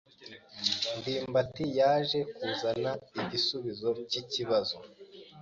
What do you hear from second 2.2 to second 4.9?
kuzana igisubizo cyikibazo.